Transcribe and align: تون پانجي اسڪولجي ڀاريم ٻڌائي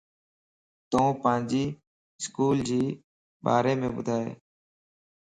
تون 0.89 1.07
پانجي 1.21 1.65
اسڪولجي 2.19 2.83
ڀاريم 3.45 3.81
ٻڌائي 3.95 4.29